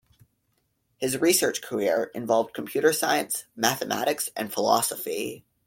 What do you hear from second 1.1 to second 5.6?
research career involved computer science, mathematics, and philosophy.